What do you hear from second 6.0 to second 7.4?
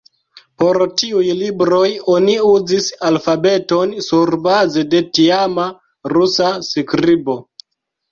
rusa skribo.